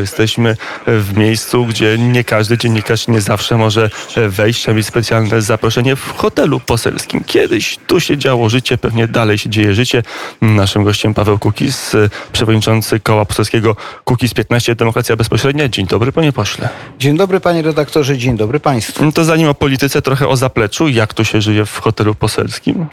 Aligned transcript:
Jesteśmy 0.00 0.56
w 0.86 1.16
miejscu, 1.16 1.66
gdzie 1.66 1.98
nie 1.98 2.24
każdy 2.24 2.58
dziennikarz 2.58 3.08
nie 3.08 3.20
zawsze 3.20 3.56
może 3.56 3.90
wejść, 4.28 4.68
a 4.68 4.72
mieć 4.72 4.86
specjalne 4.86 5.42
zaproszenie 5.42 5.96
w 5.96 6.16
hotelu 6.16 6.60
poselskim. 6.60 7.24
Kiedyś 7.24 7.78
tu 7.86 8.00
się 8.00 8.16
działo 8.18 8.48
życie, 8.48 8.78
pewnie 8.78 9.08
dalej 9.08 9.38
się 9.38 9.50
dzieje 9.50 9.74
życie. 9.74 10.02
Naszym 10.40 10.84
gościem 10.84 11.14
Paweł 11.14 11.38
Kukiz, 11.38 11.96
przewodniczący 12.32 13.00
koła 13.00 13.24
poselskiego 13.24 13.76
Kukiz 14.04 14.34
15 14.34 14.74
Demokracja 14.74 15.16
Bezpośrednia. 15.16 15.68
Dzień 15.68 15.86
dobry 15.86 16.12
panie 16.12 16.32
pośle. 16.32 16.68
Dzień 16.98 17.16
dobry 17.16 17.40
panie 17.40 17.62
redaktorze, 17.62 18.18
dzień 18.18 18.36
dobry 18.36 18.60
państwu. 18.60 19.12
To 19.12 19.24
zanim 19.24 19.48
o 19.48 19.54
polityce, 19.54 20.02
trochę 20.02 20.28
o 20.28 20.36
zapleczu. 20.36 20.88
Jak 20.88 21.14
tu 21.14 21.24
się 21.24 21.40
żyje 21.40 21.66
w 21.66 21.78
hotelu 21.78 22.14
poselskim? 22.14 22.86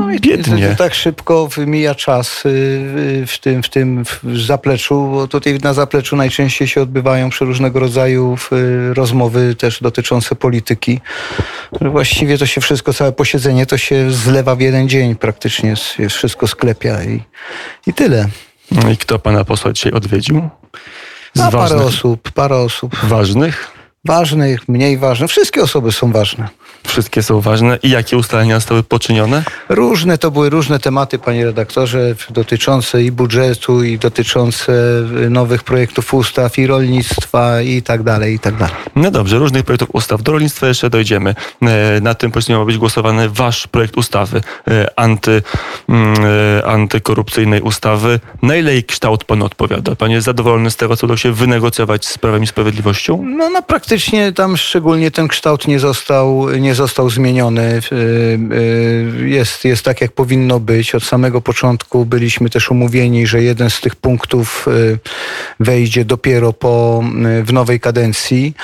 No 0.00 0.10
i 0.12 0.20
Biednie. 0.20 0.74
Tak 0.78 0.94
szybko 0.94 1.48
mija 1.66 1.94
czas 1.94 2.46
y, 2.46 2.48
y, 2.48 3.26
w 3.26 3.38
tym, 3.38 3.62
w 3.62 3.68
tym 3.68 4.04
w 4.04 4.40
zapleczu, 4.40 5.08
bo 5.12 5.28
tutaj 5.28 5.58
na 5.58 5.74
zapleczu 5.74 6.16
najczęściej 6.16 6.68
się 6.68 6.82
odbywają 6.82 7.30
przeróżnego 7.30 7.80
rodzaju 7.80 8.36
y, 8.52 8.94
rozmowy 8.94 9.54
też 9.54 9.80
dotyczące 9.82 10.34
polityki. 10.34 11.00
Właściwie 11.80 12.38
to 12.38 12.46
się 12.46 12.60
wszystko, 12.60 12.92
całe 12.92 13.12
posiedzenie 13.12 13.66
to 13.66 13.78
się 13.78 14.10
zlewa 14.10 14.54
w 14.56 14.60
jeden 14.60 14.88
dzień 14.88 15.16
praktycznie, 15.16 15.74
jest 15.98 16.14
wszystko 16.16 16.46
sklepia 16.46 17.04
i, 17.04 17.22
i 17.86 17.94
tyle. 17.94 18.28
No 18.70 18.90
I 18.90 18.96
kto 18.96 19.18
pana 19.18 19.44
posła 19.44 19.72
dzisiaj 19.72 19.92
odwiedził? 19.92 20.48
Z 21.34 21.40
A 21.40 21.44
parę 21.44 21.58
ważnych, 21.58 21.82
osób, 21.82 22.30
parę 22.30 22.56
osób. 22.56 22.96
ważnych? 23.02 23.70
Ważnych, 24.04 24.68
mniej 24.68 24.98
ważnych. 24.98 25.30
Wszystkie 25.30 25.62
osoby 25.62 25.92
są 25.92 26.12
ważne. 26.12 26.48
Wszystkie 26.86 27.22
są 27.22 27.40
ważne. 27.40 27.78
I 27.82 27.90
jakie 27.90 28.16
ustalenia 28.16 28.54
zostały 28.54 28.82
poczynione? 28.82 29.42
Różne 29.68 30.18
to 30.18 30.30
były 30.30 30.50
różne 30.50 30.78
tematy, 30.78 31.18
panie 31.18 31.44
redaktorze, 31.44 32.14
dotyczące 32.30 33.02
i 33.02 33.12
budżetu, 33.12 33.84
i 33.84 33.98
dotyczące 33.98 34.72
nowych 35.30 35.64
projektów 35.64 36.14
ustaw, 36.14 36.58
i 36.58 36.66
rolnictwa, 36.66 37.60
i 37.62 37.82
tak 37.82 38.02
dalej, 38.02 38.34
i 38.34 38.38
tak 38.38 38.56
dalej. 38.56 38.74
No 38.96 39.10
dobrze, 39.10 39.38
różnych 39.38 39.64
projektów 39.64 39.88
ustaw. 39.92 40.22
Do 40.22 40.32
rolnictwa 40.32 40.66
jeszcze 40.66 40.90
dojdziemy. 40.90 41.34
E, 41.62 42.00
Na 42.00 42.14
tym 42.14 42.30
posiedzeniu 42.30 42.58
ma 42.58 42.64
być 42.64 42.78
głosowany 42.78 43.28
wasz 43.28 43.66
projekt 43.66 43.96
ustawy 43.96 44.40
e, 44.68 44.86
anty, 44.96 45.42
mm, 45.88 46.14
e, 46.58 46.66
antykorupcyjnej 46.66 47.60
ustawy. 47.60 48.20
Na 48.42 48.56
ile 48.56 48.72
jej 48.72 48.84
kształt 48.84 49.24
pan 49.24 49.42
odpowiada? 49.42 49.96
Pan 49.96 50.10
jest 50.10 50.26
zadowolony 50.26 50.70
z 50.70 50.76
tego, 50.76 50.96
co 50.96 51.06
udało 51.06 51.16
się 51.16 51.32
wynegocjować 51.32 52.06
z 52.06 52.18
Prawem 52.18 52.42
i 52.42 52.46
Sprawiedliwością? 52.46 53.24
No, 53.36 53.50
no 53.50 53.62
praktycznie 53.62 54.32
tam 54.32 54.56
szczególnie 54.56 55.10
ten 55.10 55.28
kształt 55.28 55.66
nie 55.68 55.78
został, 55.78 56.46
nie 56.60 56.74
został 56.74 57.10
zmieniony. 57.10 57.80
Y, 57.92 57.94
y, 59.24 59.28
Jest, 59.28 59.64
jest 59.64 59.84
tak, 59.84 60.00
jak 60.00 60.12
powinno 60.12 60.60
być. 60.60 60.94
Od 60.94 61.04
samego 61.04 61.40
początku 61.40 62.04
byliśmy 62.06 62.50
też 62.50 62.70
umówieni, 62.70 63.26
że 63.26 63.42
jeden 63.42 63.70
z 63.70 63.80
tych 63.80 63.96
punktów 63.96 64.68
y, 64.68 64.98
wejdzie 65.60 66.04
dopiero 66.04 66.52
po, 66.52 67.04
w 67.44 67.52
nowej 67.52 67.80
kadencji. 67.80 68.54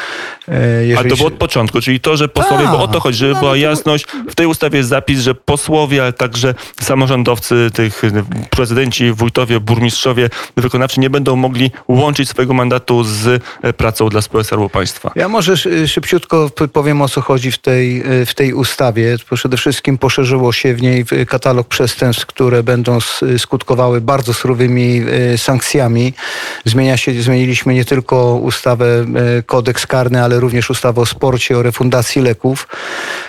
A 0.49 0.53
jeżeli 0.83 1.11
to 1.11 1.17
było 1.17 1.29
od 1.29 1.35
początku, 1.35 1.81
czyli 1.81 2.01
to, 2.01 2.17
że 2.17 2.29
posłowie, 2.29 2.65
Tak. 2.65 2.73
bo 2.73 2.83
o 2.83 2.89
to 2.89 3.01
chodzi, 3.01 3.19
żeby 3.19 3.33
No, 3.33 3.39
była 3.39 3.51
ale 3.51 3.61
to- 3.61 3.67
jasność. 3.69 4.07
W 4.31 4.35
tej 4.35 4.47
ustawie 4.47 4.77
jest 4.77 4.89
zapis, 4.89 5.21
że 5.21 5.35
posłowie, 5.35 6.03
ale 6.03 6.13
także 6.13 6.55
samorządowcy, 6.81 7.71
tych 7.75 8.03
prezydenci, 8.51 9.13
wójtowie, 9.13 9.61
burmistrzowie 9.61 10.29
wykonawczy 10.57 11.01
nie 11.01 11.11
będą 11.11 11.37
mogli 11.37 11.71
łączyć 11.89 12.29
swojego 12.29 12.55
mandatu 12.55 13.05
z 13.05 13.43
e, 13.63 13.73
pracą 13.73 14.09
dla 14.09 14.23
spółek 14.23 14.47
Skarbu 14.47 14.69
Państwa. 14.69 15.11
Ja 15.15 15.29
może 15.29 15.57
szy- 15.57 15.89
szybciutko 15.89 16.51
powiem 16.73 17.03
o 17.03 17.09
co 17.09 17.21
chodzi 17.21 17.53
w 17.53 17.59
tej, 17.59 17.86
w 18.27 18.35
tej 18.35 18.53
ustawie. 18.53 19.17
Przede 19.35 19.57
wszystkim 19.57 19.99
poszerzyło 19.99 20.53
się 20.53 20.75
w 20.75 20.83
niej 20.83 21.05
katalog 21.29 21.69
przestępstw, 21.69 22.27
które 22.27 22.63
będą 22.63 22.99
skutkowały 23.39 24.01
bardzo 24.01 24.35
surowymi 24.35 25.03
e, 25.33 25.39
sankcjami. 25.39 26.13
Zmienia 26.65 26.97
się, 26.97 27.23
zmieniliśmy 27.23 27.75
nie 27.75 27.85
tylko 27.85 28.35
ustawę 28.35 28.87
e, 28.87 29.43
kodeks 29.43 29.87
karny, 29.87 30.23
ale 30.23 30.41
również 30.41 30.71
ustawę 30.71 31.01
o 31.01 31.07
sporcie, 31.07 31.59
o 31.59 31.63
refundacji 31.63 32.23
leków. 32.23 32.69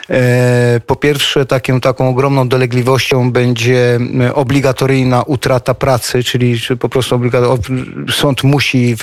E, 0.09 0.81
Po 0.85 0.95
pierwsze 0.95 1.45
taką, 1.45 1.81
taką 1.81 2.09
ogromną 2.09 2.47
dolegliwością 2.47 3.31
będzie 3.31 3.99
e, 4.21 4.35
obligatoryjna 4.35 5.23
utrata 5.23 5.73
pracy, 5.73 6.23
czyli 6.23 6.59
po 6.79 6.89
prostu 6.89 7.19
sąd 8.11 8.43
musi 8.43 8.95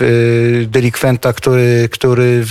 e, 0.63 0.67
delikwenta, 0.67 1.33
który, 1.33 1.89
który 1.93 2.45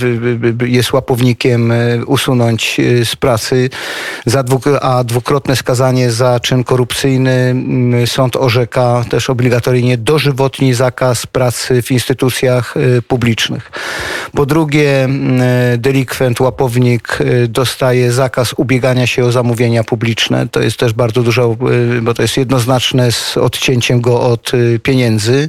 jest 0.66 0.92
łapownikiem 0.92 1.72
usunąć 2.06 2.80
z 3.04 3.16
pracy, 3.16 3.70
a 4.80 5.04
dwukrotne 5.04 5.56
skazanie 5.56 6.10
za 6.10 6.40
czyn 6.40 6.64
korupcyjny 6.64 7.54
sąd 8.06 8.36
orzeka 8.36 9.04
też 9.10 9.30
obligatoryjnie 9.30 9.98
dożywotni 9.98 10.74
zakaz 10.74 11.26
pracy 11.26 11.82
w 11.82 11.90
instytucjach 11.90 12.74
publicznych. 13.08 13.72
Po 14.32 14.46
drugie, 14.46 15.08
delikwent, 15.78 16.40
łapownik 16.40 17.18
dostaje 17.48 18.12
zakaz 18.12 18.43
ubiegania 18.52 19.06
się 19.06 19.24
o 19.24 19.32
zamówienia 19.32 19.84
publiczne. 19.84 20.48
To 20.48 20.60
jest 20.60 20.76
też 20.76 20.92
bardzo 20.92 21.22
dużo, 21.22 21.56
e, 21.98 22.00
bo 22.00 22.14
to 22.14 22.22
jest 22.22 22.36
jednoznaczne 22.36 23.12
z 23.12 23.36
odcięciem 23.36 24.00
go 24.00 24.20
od 24.20 24.52
e, 24.54 24.78
pieniędzy. 24.78 25.48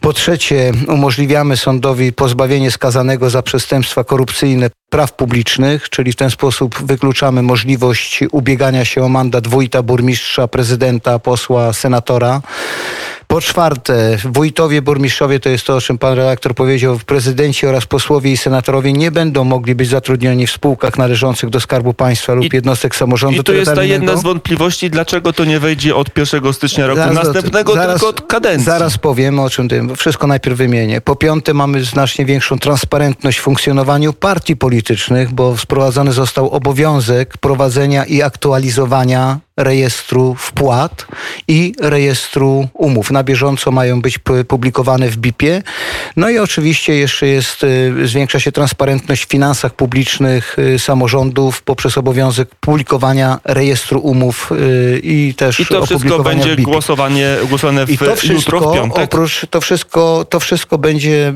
Po 0.00 0.12
trzecie, 0.12 0.72
umożliwiamy 0.88 1.56
sądowi 1.56 2.12
pozbawienie 2.12 2.70
skazanego 2.70 3.30
za 3.30 3.42
przestępstwa 3.42 4.04
korupcyjne 4.04 4.70
praw 4.90 5.12
publicznych, 5.12 5.88
czyli 5.88 6.12
w 6.12 6.16
ten 6.16 6.30
sposób 6.30 6.82
wykluczamy 6.82 7.42
możliwość 7.42 8.20
ubiegania 8.32 8.84
się 8.84 9.04
o 9.04 9.08
mandat 9.08 9.48
wójta, 9.48 9.82
burmistrza, 9.82 10.48
prezydenta, 10.48 11.18
posła, 11.18 11.72
senatora. 11.72 12.40
Po 13.28 13.40
czwarte, 13.40 14.16
wójtowie, 14.24 14.82
burmistrzowie, 14.82 15.40
to 15.40 15.48
jest 15.48 15.66
to, 15.66 15.76
o 15.76 15.80
czym 15.80 15.98
pan 15.98 16.14
redaktor 16.14 16.54
powiedział, 16.54 16.98
prezydenci 17.06 17.66
oraz 17.66 17.86
posłowie 17.86 18.32
i 18.32 18.36
senatorowie 18.36 18.92
nie 18.92 19.10
będą 19.10 19.44
mogli 19.44 19.74
być 19.74 19.88
zatrudnioni 19.88 20.46
w 20.46 20.50
spółkach 20.50 20.98
należących 20.98 21.50
do 21.50 21.60
Skarbu 21.60 21.94
Państwa 21.94 22.34
lub 22.34 22.44
I- 22.44 22.56
jednostek 22.56 22.96
samorządu 22.96 23.40
I 23.40 23.44
to 23.44 23.52
jest 23.52 23.74
ta 23.74 23.84
jedna 23.84 24.16
z 24.16 24.22
wątpliwości, 24.22 24.90
dlaczego 24.90 25.32
to 25.32 25.44
nie 25.44 25.60
wejdzie 25.60 25.96
od 25.96 26.08
1 26.18 26.52
stycznia 26.52 26.86
roku 26.86 27.00
Zaraz 27.00 27.14
następnego, 27.14 27.74
zaraz- 27.74 27.92
tylko 28.00 28.08
od 28.08 28.20
kadencji. 28.20 28.64
Zaraz 28.64 28.98
powiem 28.98 29.38
o 29.40 29.50
czym 29.50 29.68
tym. 29.68 29.96
Wszystko 29.96 30.26
najpierw 30.26 30.56
wymienię. 30.56 31.00
Po 31.00 31.16
piąte, 31.16 31.54
mamy 31.54 31.84
znacznie 31.84 32.24
większą 32.24 32.58
transparentność 32.58 33.38
w 33.38 33.42
funkcjonowaniu 33.42 34.12
partii 34.12 34.56
politycznych, 34.56 35.32
bo 35.32 35.56
wprowadzony 35.56 36.12
został 36.12 36.50
obowiązek 36.50 37.38
prowadzenia 37.38 38.04
i 38.04 38.22
aktualizowania 38.22 39.38
rejestru 39.58 40.34
wpłat 40.34 41.06
i 41.48 41.72
rejestru 41.80 42.68
umów. 42.74 43.10
Na 43.10 43.22
bieżąco 43.24 43.70
mają 43.70 44.00
być 44.00 44.18
publikowane 44.48 45.08
w 45.08 45.16
BIP-ie. 45.16 45.62
No 46.16 46.30
i 46.30 46.38
oczywiście 46.38 46.94
jeszcze 46.94 47.26
jest, 47.26 47.64
y, 47.64 48.08
zwiększa 48.08 48.40
się 48.40 48.52
transparentność 48.52 49.24
w 49.24 49.28
finansach 49.28 49.74
publicznych 49.74 50.56
y, 50.58 50.78
samorządów 50.78 51.62
poprzez 51.62 51.98
obowiązek 51.98 52.48
publikowania 52.60 53.38
rejestru 53.44 54.00
umów 54.00 54.52
y, 54.52 55.00
i 55.02 55.34
też 55.34 55.60
I 55.60 55.66
to 55.66 55.86
wszystko 55.86 56.18
w 56.18 56.24
będzie 56.24 56.48
BIP-ie. 56.50 56.64
głosowanie, 56.64 57.36
głosowane 57.48 57.86
w, 57.86 57.90
I 57.90 57.98
to 57.98 58.04
jutro, 58.04 58.16
w 58.16 58.20
wszystko, 58.20 58.72
piątek. 58.72 59.04
oprócz, 59.04 59.46
to 59.50 59.60
wszystko, 59.60 60.26
to 60.30 60.40
wszystko 60.40 60.78
będzie, 60.78 61.32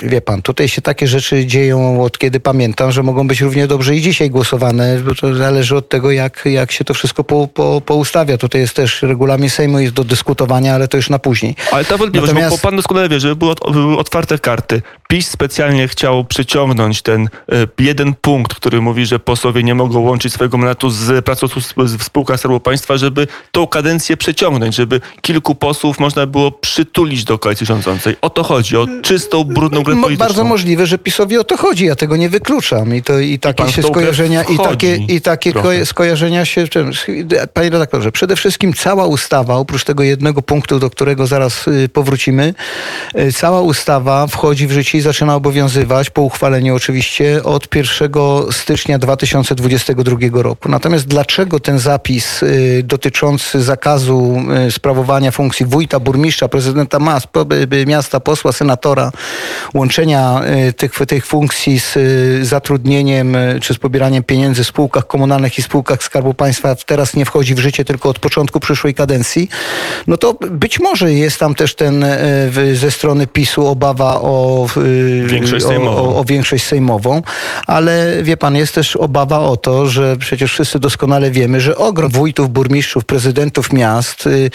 wie 0.00 0.20
pan, 0.20 0.42
tutaj 0.42 0.68
się 0.68 0.82
takie 0.82 1.06
rzeczy 1.06 1.46
dzieją 1.46 2.02
od 2.02 2.18
kiedy 2.18 2.40
pamiętam, 2.40 2.92
że 2.92 3.02
mogą 3.02 3.28
być 3.28 3.40
równie 3.40 3.66
dobrze 3.66 3.96
i 3.96 4.00
dzisiaj 4.00 4.30
głosowane, 4.30 4.98
bo 4.98 5.14
to 5.14 5.34
zależy 5.34 5.76
od 5.76 5.88
tego, 5.88 6.10
jak, 6.10 6.42
jak 6.44 6.72
się 6.72 6.84
to 6.84 6.94
wszystko 6.94 7.17
po, 7.24 7.48
po, 7.48 7.80
poustawia. 7.80 8.38
Tutaj 8.38 8.60
jest 8.60 8.74
też 8.74 9.02
regulamin 9.02 9.50
Sejmu, 9.50 9.78
jest 9.78 9.94
do 9.94 10.04
dyskutowania, 10.04 10.74
ale 10.74 10.88
to 10.88 10.96
już 10.96 11.10
na 11.10 11.18
później. 11.18 11.54
Ale 11.72 11.84
ta 11.84 11.96
wątpliwość, 11.96 12.32
Natomiast- 12.32 12.56
bo 12.56 12.62
pan 12.62 12.76
doskonale 12.76 13.08
wie, 13.08 13.20
żeby 13.20 13.36
były, 13.36 13.54
były 13.72 13.98
otwarte 13.98 14.38
karty. 14.38 14.82
PiS 15.08 15.28
specjalnie 15.30 15.88
chciał 15.88 16.24
przyciągnąć 16.24 17.02
ten 17.02 17.28
e, 17.52 17.66
jeden 17.78 18.14
punkt, 18.14 18.54
który 18.54 18.80
mówi, 18.80 19.06
że 19.06 19.18
posłowie 19.18 19.62
nie 19.62 19.74
mogą 19.74 20.00
łączyć 20.00 20.32
swojego 20.32 20.58
mandatu 20.58 20.90
z 20.90 21.24
pracą 21.24 21.46
w 21.76 22.02
spółkach 22.04 22.38
Skarbu 22.38 22.60
Państwa, 22.60 22.96
żeby 22.96 23.26
tą 23.52 23.66
kadencję 23.66 24.16
przeciągnąć, 24.16 24.74
żeby 24.74 25.00
kilku 25.20 25.54
posłów 25.54 25.98
można 26.00 26.26
było 26.26 26.52
przytulić 26.52 27.24
do 27.24 27.38
koalicji 27.38 27.66
rządzącej. 27.66 28.16
O 28.20 28.30
to 28.30 28.42
chodzi, 28.42 28.76
o 28.76 28.86
czystą, 29.02 29.44
brudną 29.44 29.82
grę 29.82 29.94
polityczną. 29.94 30.26
Bardzo 30.26 30.44
możliwe, 30.44 30.86
że 30.86 30.98
PiSowi 30.98 31.38
o 31.38 31.44
to 31.44 31.56
chodzi, 31.56 31.84
ja 31.86 31.96
tego 31.96 32.16
nie 32.16 32.28
wykluczam. 32.28 32.94
I, 32.94 33.02
to, 33.02 33.18
i 33.18 33.38
takie 33.38 33.64
w 33.64 33.70
się 33.70 33.82
skojarzenia, 33.82 34.42
i 34.42 34.58
takie, 34.58 34.96
i 34.96 35.20
takie 35.20 35.52
trochę. 35.52 35.86
skojarzenia 35.86 36.44
się. 36.44 36.68
czym- 36.68 36.92
Panie 37.52 37.70
redaktorze, 37.70 38.12
przede 38.12 38.36
wszystkim 38.36 38.74
cała 38.74 39.06
ustawa, 39.06 39.54
oprócz 39.54 39.84
tego 39.84 40.02
jednego 40.02 40.42
punktu, 40.42 40.78
do 40.78 40.90
którego 40.90 41.26
zaraz 41.26 41.68
y, 41.68 41.88
powrócimy, 41.88 42.54
y, 43.18 43.32
cała 43.32 43.60
ustawa 43.60 44.26
wchodzi 44.26 44.66
w 44.66 44.72
życie 44.72 44.98
i 44.98 45.00
zaczyna 45.00 45.34
obowiązywać 45.34 46.10
po 46.10 46.22
uchwaleniu 46.22 46.74
oczywiście 46.74 47.42
od 47.44 47.76
1 47.76 48.12
stycznia 48.52 48.98
2022 48.98 50.42
roku. 50.42 50.68
Natomiast 50.68 51.06
dlaczego 51.06 51.60
ten 51.60 51.78
zapis 51.78 52.42
y, 52.42 52.82
dotyczący 52.84 53.62
zakazu 53.62 54.42
sprawowania 54.70 55.30
funkcji 55.30 55.66
wójta, 55.66 56.00
burmistrza, 56.00 56.48
prezydenta 56.48 56.98
miasta, 57.86 58.20
posła, 58.20 58.52
senatora, 58.52 59.10
łączenia 59.74 60.40
tych, 60.76 60.92
tych 61.08 61.26
funkcji 61.26 61.80
z 61.80 61.98
zatrudnieniem 62.46 63.36
czy 63.60 63.74
z 63.74 63.78
pobieraniem 63.78 64.22
pieniędzy 64.22 64.64
w 64.64 64.66
spółkach 64.66 65.06
komunalnych 65.06 65.58
i 65.58 65.62
spółkach 65.62 66.02
Skarbu 66.02 66.34
Państwa 66.34 66.74
w 66.74 66.84
teraz 66.84 66.97
teraz 66.98 67.14
nie 67.14 67.24
wchodzi 67.24 67.54
w 67.54 67.58
życie 67.58 67.84
tylko 67.84 68.08
od 68.08 68.18
początku 68.18 68.60
przyszłej 68.60 68.94
kadencji, 68.94 69.48
no 70.06 70.16
to 70.16 70.34
być 70.50 70.80
może 70.80 71.12
jest 71.12 71.40
tam 71.40 71.54
też 71.54 71.74
ten 71.74 72.04
e, 72.04 72.18
ze 72.74 72.90
strony 72.90 73.26
PiSu 73.26 73.66
obawa 73.66 74.20
o, 74.20 74.66
e, 74.76 75.26
Większość 75.26 75.66
sejmową. 75.66 75.96
o, 75.96 76.18
o 76.18 76.24
większość 76.24 76.64
sejmową, 76.64 77.22
ale 77.66 78.22
wie 78.22 78.36
pan, 78.36 78.56
jest 78.56 78.74
też 78.74 78.96
obawa 78.96 79.40
o 79.40 79.56
to, 79.56 79.86
że 79.86 80.16
przecież 80.16 80.52
wszyscy 80.52 80.78
doskonale 80.78 81.30
wiemy, 81.30 81.60
że 81.60 81.76
ogrom 81.76 82.10
wójtów, 82.10 82.50
burmistrzów, 82.50 83.04
prezydentów 83.04 83.72
miast 83.72 84.26
y, 84.26 84.50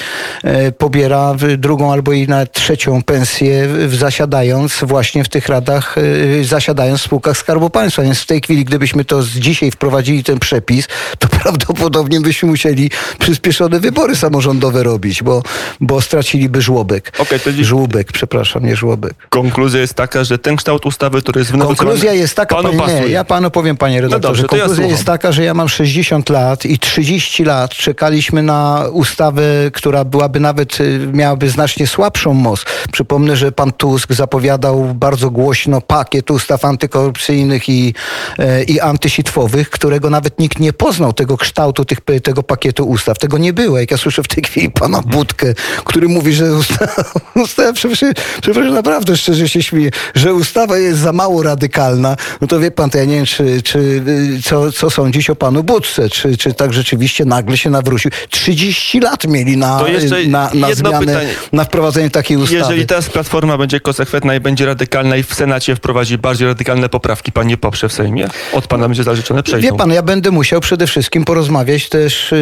y, 0.67 0.71
pobiera 0.71 1.35
drugą 1.57 1.93
albo 1.93 2.11
i 2.11 2.27
nawet 2.27 2.51
trzecią 2.51 3.03
pensję 3.03 3.67
zasiadając 3.89 4.79
właśnie 4.83 5.23
w 5.23 5.29
tych 5.29 5.47
radach, 5.47 5.97
y, 5.97 6.45
zasiadając 6.45 7.01
w 7.01 7.03
spółkach 7.03 7.37
Skarbu 7.37 7.69
Państwa. 7.69 8.01
Więc 8.01 8.19
w 8.19 8.25
tej 8.25 8.41
chwili, 8.41 8.65
gdybyśmy 8.65 9.05
to 9.05 9.23
z 9.23 9.29
dzisiaj 9.29 9.71
wprowadzili 9.71 10.23
ten 10.23 10.39
przepis, 10.39 10.87
to 11.19 11.27
prawdopodobnie 11.43 12.19
byśmy 12.33 12.49
musieli 12.49 12.89
przyspieszone 13.19 13.79
wybory 13.79 14.15
samorządowe 14.15 14.83
robić, 14.83 15.23
bo, 15.23 15.43
bo 15.79 16.01
straciliby 16.01 16.61
żłobek. 16.61 17.11
Okej, 17.19 17.39
to 17.39 17.51
dziś- 17.51 17.65
Żłóbek, 17.65 18.11
przepraszam, 18.11 18.65
nie 18.65 18.75
żłobek. 18.75 19.13
Konkluzja 19.29 19.79
jest 19.81 19.93
taka, 19.93 20.23
że 20.23 20.37
ten 20.37 20.55
kształt 20.55 20.85
ustawy, 20.85 21.21
który 21.21 21.39
jest 21.39 21.51
Konkluzja 21.51 21.75
wynegocjowany, 21.77 22.17
jest 22.17 22.35
taka, 22.35 22.55
panu 22.55 22.73
panie, 22.73 23.01
nie, 23.01 23.07
ja 23.07 23.23
panu 23.23 23.51
powiem, 23.51 23.77
panie 23.77 24.01
redaktorze, 24.01 24.41
dobrze, 24.41 24.43
to 24.47 24.55
ja 24.55 24.61
konkluzja 24.61 24.75
słucham. 24.83 24.91
jest 24.91 25.05
taka, 25.05 25.31
że 25.31 25.43
ja 25.43 25.53
mam 25.53 25.69
60 25.69 26.29
lat 26.29 26.65
i 26.65 26.79
30 26.79 27.43
lat 27.43 27.71
czekaliśmy 27.71 28.43
na 28.43 28.83
ustawę, 28.91 29.43
która 29.73 30.05
byłaby 30.05 30.39
nawet, 30.39 30.79
y, 30.81 30.99
miałaby 31.13 31.49
znacznie 31.49 31.87
słabszą 31.87 32.33
moc. 32.33 32.65
Przypomnę, 32.91 33.35
że 33.35 33.51
pan 33.51 33.71
Tusk 33.71 34.13
zapowiadał 34.13 34.93
bardzo 34.95 35.29
głośno 35.31 35.81
pakiet 35.81 36.31
ustaw 36.31 36.65
antykorupcyjnych 36.65 37.69
i, 37.69 37.93
e, 38.39 38.63
i 38.63 38.79
antysitwowych, 38.79 39.69
którego 39.69 40.09
nawet 40.09 40.39
nikt 40.39 40.59
nie 40.59 40.73
poznał, 40.73 41.13
tego 41.13 41.37
kształtu 41.37 41.85
tych, 41.85 42.01
tego 42.21 42.43
pakietu 42.43 42.85
ustaw. 42.85 43.17
Tego 43.17 43.37
nie 43.37 43.53
było. 43.53 43.79
Jak 43.79 43.91
ja 43.91 43.97
słyszę 43.97 44.23
w 44.23 44.27
tej 44.27 44.43
chwili 44.43 44.71
pana 44.71 45.01
Budkę, 45.01 45.53
który 45.85 46.07
mówi, 46.07 46.33
że 46.33 46.55
ustawa, 46.55 47.03
ustawa 47.45 47.73
przepraszam, 47.73 48.13
przepraszam, 48.41 48.73
naprawdę 48.73 49.17
szczerze 49.17 49.49
się 49.49 49.63
śmieję, 49.63 49.91
że 50.15 50.33
ustawa 50.33 50.77
jest 50.77 50.99
za 50.99 51.13
mało 51.13 51.43
radykalna, 51.43 52.15
no 52.41 52.47
to 52.47 52.59
wie 52.59 52.71
pan, 52.71 52.89
to 52.89 52.97
ja 52.97 53.05
nie 53.05 53.15
wiem, 53.15 53.25
czy, 53.25 53.61
czy, 53.61 53.79
y, 53.79 54.41
co, 54.43 54.71
co 54.71 54.89
sądzić 54.89 55.29
o 55.29 55.35
panu 55.35 55.63
Budce, 55.63 56.09
czy, 56.09 56.37
czy 56.37 56.53
tak 56.53 56.73
rzeczywiście 56.73 57.25
nagle 57.25 57.57
się 57.57 57.69
nawrócił. 57.69 58.11
30 58.29 58.99
lat 58.99 59.27
mieli 59.27 59.57
na, 59.57 59.81
na, 60.27 60.49
na 60.53 60.73
zmianę, 60.73 60.99
pytanie. 60.99 61.33
na 61.51 61.63
wprowadzenie 61.63 62.09
takiej 62.09 62.37
ustawy. 62.37 62.55
Jeżeli 62.55 62.85
teraz 62.87 63.09
Platforma 63.09 63.57
będzie 63.57 63.79
konsekwentna 63.79 64.35
i 64.35 64.39
będzie 64.39 64.65
radykalna 64.65 65.17
i 65.17 65.23
w 65.23 65.33
Senacie 65.33 65.75
wprowadzi 65.75 66.17
bardziej 66.17 66.47
radykalne 66.47 66.89
poprawki, 66.89 67.31
pan 67.31 67.47
nie 67.47 67.57
poprze 67.57 67.89
w 67.89 67.93
Sejmie? 67.93 68.27
Od 68.53 68.67
pana 68.67 68.87
będzie 68.87 69.03
zależeć, 69.03 69.25
czy 69.25 69.33
one 69.33 69.43
przejdą. 69.43 69.67
Wie 69.67 69.77
pan, 69.77 69.91
ja 69.91 70.01
będę 70.01 70.31
musiał 70.31 70.61
przede 70.61 70.87
wszystkim 70.87 71.25
porozmawiać 71.25 71.89
też 72.03 72.33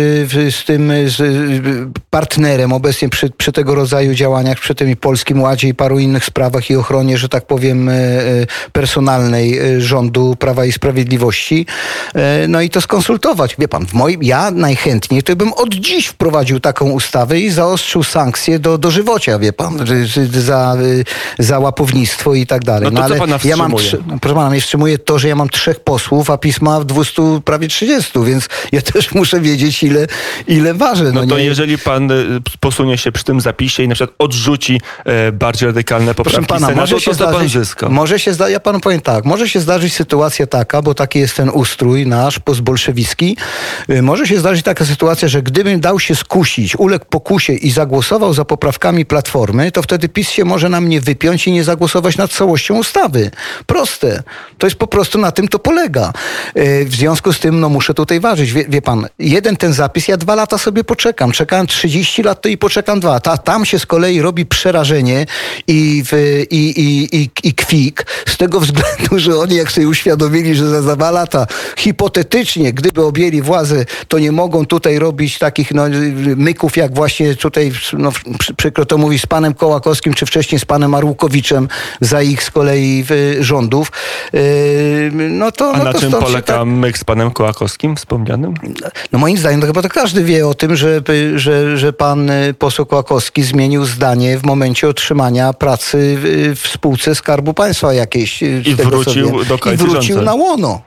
z 0.52 0.66
tym 0.66 0.92
z 1.06 1.22
partnerem 2.10 2.74
obecnie 2.74 3.10
przy, 3.10 3.30
przy 3.30 3.52
tego 3.52 3.76
rodzaju 3.76 4.14
działaniach, 4.14 4.60
przy 4.60 4.76
tym 4.76 4.90
i 4.90 4.96
Polskim 4.96 5.42
Ładzie 5.42 5.68
i 5.68 5.74
paru 5.74 6.00
innych 6.00 6.26
sprawach 6.26 6.70
i 6.70 6.76
ochronie, 6.76 7.18
że 7.18 7.30
tak 7.30 7.46
powiem, 7.46 7.90
y, 7.90 7.94
y, 7.94 8.48
personalnej 8.72 9.76
y, 9.76 9.82
rządu 9.82 10.36
Prawa 10.40 10.66
i 10.66 10.72
Sprawiedliwości. 10.72 11.66
No 12.48 12.62
i 12.62 12.70
to 12.70 12.82
skonsultować. 12.82 13.56
Wie 13.60 13.68
pan, 13.68 13.86
w 13.86 13.94
moim, 13.94 14.24
ja 14.24 14.52
najchętniej 14.52 15.24
to 15.24 15.36
bym 15.36 15.54
od 15.54 15.74
dziś 15.74 16.08
wprowadził 16.08 16.60
taką 16.60 16.92
ustawę 16.92 17.40
i 17.40 17.50
zaostrzył 17.50 18.04
sankcje 18.04 18.60
do 18.60 18.78
dożywocia, 18.78 19.40
wie 19.40 19.54
pan, 19.54 19.78
za, 20.34 20.76
za 21.40 21.60
łapownictwo 21.60 22.34
i 22.34 22.46
tak 22.48 22.64
dalej. 22.64 22.90
No 22.92 23.02
to 23.02 23.10
co 23.10 23.16
pana 23.16 23.40
ja 23.44 23.58
mam 23.58 23.76
trzy, 23.76 24.04
no, 24.08 24.20
proszę 24.22 24.36
pana, 24.36 24.50
mnie 24.50 24.62
wstrzymuje 24.62 24.98
to, 24.98 25.20
że 25.20 25.28
ja 25.28 25.36
mam 25.36 25.50
trzech 25.50 25.80
posłów, 25.80 26.30
a 26.30 26.38
pisma 26.38 26.80
w 26.80 26.86
200, 26.86 27.22
prawie 27.46 27.68
30, 27.68 28.12
więc 28.26 28.48
ja 28.72 28.82
też 28.82 29.14
muszę 29.14 29.42
wiedzieć, 29.42 29.51
ile, 29.82 30.08
ile 30.48 30.74
ważę. 30.74 31.12
No 31.14 31.28
to 31.28 31.38
nie? 31.38 31.44
jeżeli 31.46 31.78
pan 31.78 32.12
y, 32.12 32.42
posunie 32.60 32.98
się 32.98 33.12
przy 33.12 33.24
tym 33.24 33.42
zapisie 33.42 33.84
i 33.84 33.88
na 33.88 33.96
przykład 33.96 34.16
odrzuci 34.20 34.82
e, 35.06 35.32
bardziej 35.32 35.68
radykalne 35.68 36.16
poprawki 36.16 36.48
Proszę 36.48 36.66
pana, 36.66 36.82
może 36.82 37.02
się 37.02 37.14
zdarzyć, 37.14 37.52
zyska? 37.52 37.90
może 37.90 38.20
się 38.20 38.34
zda, 38.34 38.50
ja 38.50 38.60
panu 38.60 38.80
powiem 38.80 39.02
tak, 39.02 39.26
może 39.26 39.50
się 39.50 39.60
zdarzyć 39.60 39.94
sytuacja 39.94 40.48
taka, 40.48 40.82
bo 40.82 40.94
taki 40.94 41.20
jest 41.20 41.36
ten 41.36 41.50
ustrój 41.50 42.08
nasz 42.08 42.40
postbolszewicki, 42.40 43.38
y, 43.90 44.02
może 44.02 44.28
się 44.28 44.40
zdarzyć 44.40 44.64
taka 44.64 44.86
sytuacja, 44.86 45.28
że 45.28 45.42
gdybym 45.42 45.80
dał 45.80 46.00
się 46.00 46.16
skusić, 46.16 46.76
uległ 46.76 47.06
pokusie 47.06 47.54
i 47.54 47.72
zagłosował 47.72 48.34
za 48.34 48.46
poprawkami 48.46 49.06
Platformy, 49.06 49.72
to 49.72 49.82
wtedy 49.82 50.10
PiS 50.10 50.30
się 50.30 50.46
może 50.46 50.70
na 50.70 50.82
mnie 50.82 51.02
wypiąć 51.02 51.48
i 51.48 51.52
nie 51.52 51.64
zagłosować 51.64 52.18
nad 52.18 52.32
całością 52.32 52.78
ustawy. 52.78 53.32
Proste. 53.66 54.24
To 54.58 54.68
jest 54.68 54.78
po 54.78 54.88
prostu 54.88 55.18
na 55.18 55.32
tym 55.32 55.48
to 55.48 55.60
polega. 55.60 56.14
Y, 56.58 56.86
W 56.86 56.96
związku 56.96 57.34
z 57.34 57.40
tym, 57.40 57.60
no 57.60 57.70
muszę 57.70 57.94
tutaj 57.94 58.20
ważyć. 58.20 58.52
Wie, 58.54 58.66
wie 58.70 58.82
pan, 58.82 59.08
jeden 59.42 59.58
ten 59.58 59.74
zapis, 59.74 60.08
ja 60.08 60.18
dwa 60.18 60.36
lata 60.36 60.58
sobie 60.58 60.84
poczekam. 60.84 61.32
Czekałem 61.32 61.68
30 61.68 62.24
lat, 62.24 62.42
to 62.42 62.50
i 62.50 62.58
poczekam 62.58 63.00
dwa. 63.00 63.20
Ta, 63.20 63.38
tam 63.38 63.66
się 63.66 63.80
z 63.80 63.86
kolei 63.86 64.22
robi 64.22 64.46
przerażenie 64.46 65.26
i, 65.68 66.04
w, 66.06 66.44
i, 66.52 66.80
i, 66.82 67.16
i, 67.22 67.30
i 67.44 67.54
kwik 67.54 68.06
z 68.28 68.38
tego 68.38 68.60
względu, 68.60 69.20
że 69.20 69.38
oni 69.38 69.56
jak 69.56 69.72
sobie 69.72 69.88
uświadomili, 69.88 70.56
że 70.56 70.70
za, 70.70 70.82
za 70.82 70.96
dwa 70.96 71.12
lata 71.12 71.48
hipotetycznie, 71.78 72.74
gdyby 72.74 73.04
objęli 73.06 73.42
władzę, 73.42 73.86
to 74.08 74.20
nie 74.20 74.32
mogą 74.32 74.66
tutaj 74.66 75.00
robić 75.00 75.38
takich 75.40 75.72
no, 75.74 75.84
myków, 76.36 76.78
jak 76.78 76.94
właśnie 76.96 77.36
tutaj, 77.36 77.72
no, 77.94 78.12
przy- 78.40 78.54
przykro 78.54 78.86
to 78.86 78.98
mówić, 78.98 79.22
z 79.22 79.26
panem 79.26 79.54
Kołakowskim, 79.54 80.14
czy 80.14 80.26
wcześniej 80.26 80.60
z 80.60 80.66
panem 80.66 80.96
Arłukowiczem 80.96 81.68
za 82.02 82.22
ich 82.22 82.44
z 82.44 82.52
kolei 82.52 83.06
rządów. 83.40 83.92
Yy, 84.34 85.12
no 85.14 85.52
to, 85.52 85.72
A 85.74 85.78
no 85.78 85.84
na 85.84 85.94
to 85.94 86.00
czym 86.00 86.12
polega 86.12 86.42
tak- 86.42 86.66
myk 86.68 86.98
z 86.98 87.04
panem 87.04 87.32
Kołakowskim 87.32 87.96
wspomnianym? 87.96 88.54
no 89.12 89.20
moim 89.20 89.31
zdaniem 89.38 89.62
to 89.62 89.68
chyba 89.68 89.82
to 89.82 89.90
każdy 89.90 90.24
wie 90.24 90.48
o 90.48 90.54
tym, 90.54 90.76
że, 90.76 91.02
że, 91.36 91.78
że 91.78 91.94
pan 91.94 92.30
y, 92.30 92.54
poseł 92.54 92.86
Kłakowski 92.86 93.44
zmienił 93.44 93.86
zdanie 93.86 94.38
w 94.38 94.44
momencie 94.44 94.90
otrzymania 94.90 95.54
pracy 95.54 96.18
w, 96.56 96.68
spółce 96.68 97.16
Skarbu 97.16 97.54
Państwa 97.54 97.94
jakiejś. 97.94 98.44
y, 98.44 98.64
I 98.66 98.76
wrócił 98.76 99.46
do 99.46 99.56
I 99.56 99.78
wrócił 99.78 99.92
rządzącej. 99.92 100.26
na 100.26 100.34
łono. 100.34 100.82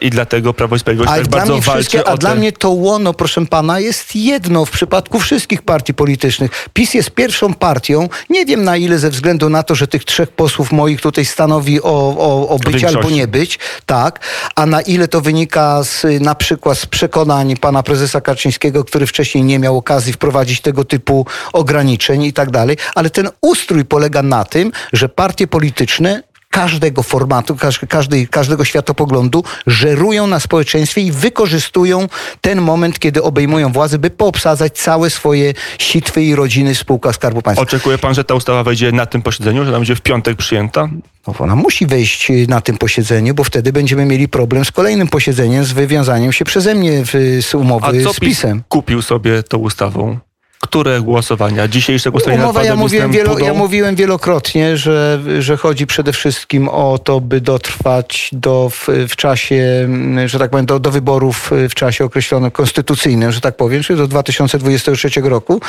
I 0.00 0.10
dlatego 0.10 0.54
Prawo 0.54 0.76
i 0.76 0.78
Sprawiedliwość 0.78 1.20
A, 1.20 1.22
dla 1.22 1.38
bardzo 1.38 1.52
mnie 1.52 1.62
walczy 1.62 2.04
a 2.04 2.16
dla 2.16 2.30
te... 2.30 2.36
mnie 2.36 2.52
to 2.52 2.70
łono, 2.70 3.14
proszę 3.14 3.46
pana, 3.46 3.80
jest 3.80 4.16
jedno 4.16 4.64
w 4.64 4.70
przypadku 4.70 5.20
wszystkich 5.20 5.62
partii 5.62 5.94
politycznych. 5.94 6.68
PiS 6.72 6.94
jest 6.94 7.10
pierwszą 7.10 7.54
partią. 7.54 8.08
Nie 8.30 8.46
wiem 8.46 8.64
na 8.64 8.76
ile 8.76 8.98
ze 8.98 9.10
względu 9.10 9.48
na 9.48 9.62
to, 9.62 9.74
że 9.74 9.86
tych 9.86 10.04
trzech 10.04 10.28
posłów 10.30 10.72
moich 10.72 11.00
tutaj 11.00 11.24
stanowi 11.24 11.82
o, 11.82 12.16
o, 12.18 12.48
o 12.48 12.58
być 12.58 12.68
większości. 12.68 12.96
albo 12.96 13.10
nie 13.10 13.26
być, 13.26 13.58
tak, 13.86 14.20
a 14.54 14.66
na 14.66 14.80
ile 14.80 15.08
to 15.08 15.20
wynika 15.20 15.84
z, 15.84 16.06
na 16.20 16.34
przykład 16.34 16.78
z 16.78 16.86
przekonań 16.86 17.56
pana 17.56 17.82
prezesa 17.82 18.20
Kaczyńskiego, 18.20 18.84
który 18.84 19.06
wcześniej 19.06 19.44
nie 19.44 19.58
miał 19.58 19.76
okazji 19.76 20.12
wprowadzić 20.12 20.60
tego 20.60 20.84
typu 20.84 21.26
ograniczeń 21.52 22.22
i 22.22 22.32
tak 22.32 22.50
dalej. 22.50 22.76
Ale 22.94 23.10
ten 23.10 23.28
ustrój 23.40 23.84
polega 23.84 24.22
na 24.22 24.44
tym, 24.44 24.72
że 24.92 25.08
partie 25.08 25.46
polityczne 25.46 26.22
każdego 26.58 27.02
formatu, 27.02 27.56
każ- 27.56 27.86
każdej, 27.88 28.28
każdego 28.28 28.64
światopoglądu 28.64 29.44
żerują 29.66 30.26
na 30.26 30.40
społeczeństwie 30.40 31.00
i 31.00 31.12
wykorzystują 31.12 32.08
ten 32.40 32.60
moment, 32.60 32.98
kiedy 32.98 33.22
obejmują 33.22 33.72
władzę, 33.72 33.98
by 33.98 34.10
poobsadzać 34.10 34.72
całe 34.78 35.10
swoje 35.10 35.54
sitwy 35.78 36.22
i 36.22 36.34
rodziny 36.34 36.74
w 36.74 36.78
spółkach 36.78 37.14
Skarbu 37.14 37.42
Państwa. 37.42 37.62
Oczekuje 37.62 37.98
pan, 37.98 38.14
że 38.14 38.24
ta 38.24 38.34
ustawa 38.34 38.64
wejdzie 38.64 38.92
na 38.92 39.06
tym 39.06 39.22
posiedzeniu, 39.22 39.62
że 39.64 39.68
ona 39.68 39.78
będzie 39.78 39.94
w 39.96 40.00
piątek 40.00 40.36
przyjęta? 40.36 40.88
No, 41.26 41.34
ona 41.38 41.56
musi 41.56 41.86
wejść 41.86 42.30
y, 42.30 42.46
na 42.48 42.60
tym 42.60 42.78
posiedzeniu, 42.78 43.34
bo 43.34 43.44
wtedy 43.44 43.72
będziemy 43.72 44.04
mieli 44.04 44.28
problem 44.28 44.64
z 44.64 44.72
kolejnym 44.72 45.08
posiedzeniem, 45.08 45.64
z 45.64 45.72
wywiązaniem 45.72 46.32
się 46.32 46.44
przeze 46.44 46.74
mnie 46.74 47.02
w, 47.04 47.38
z 47.42 47.54
A 47.54 47.58
umowy 47.58 48.02
co 48.04 48.12
z 48.12 48.20
PiS 48.20 48.28
PiSem. 48.28 48.62
kupił 48.68 49.02
sobie 49.02 49.42
tą 49.42 49.58
ustawą? 49.58 50.18
Które 50.60 51.00
głosowania? 51.00 51.68
Dzisiejsze 51.68 52.10
głosowanie 52.10 52.42
Umowa, 52.42 52.60
nad 52.60 52.68
ja 52.68 52.76
mówiłem, 52.76 53.12
wielo, 53.12 53.38
ja 53.38 53.54
mówiłem 53.54 53.94
wielokrotnie, 53.94 54.76
że, 54.76 55.20
że 55.38 55.56
chodzi 55.56 55.86
przede 55.86 56.12
wszystkim 56.12 56.68
o 56.68 56.98
to, 56.98 57.20
by 57.20 57.40
dotrwać 57.40 58.30
do, 58.32 58.70
w, 58.70 58.88
w 59.08 59.16
czasie, 59.16 59.88
że 60.26 60.38
tak 60.38 60.50
powiem, 60.50 60.66
do, 60.66 60.80
do 60.80 60.90
wyborów 60.90 61.50
w 61.70 61.74
czasie 61.74 62.04
określonym 62.04 62.50
konstytucyjnym, 62.50 63.32
że 63.32 63.40
tak 63.40 63.56
powiem, 63.56 63.82
czyli 63.82 63.98
do 63.98 64.08
2023 64.08 65.08
roku. 65.20 65.60